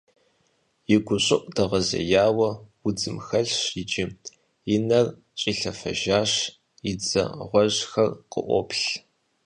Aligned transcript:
И 0.95 0.97
гущӀыӀу 1.05 1.45
дэгъэзеяуэ 1.55 2.49
удзым 2.87 3.17
хэлъщ 3.25 3.61
иджы, 3.81 4.05
и 4.73 4.77
нэр 4.87 5.07
щӀилъэфэжащ, 5.39 6.31
и 6.89 6.91
дзэ 6.99 7.23
гъуэжьхэр 7.49 8.09
къыӀуоплъ. 8.31 8.85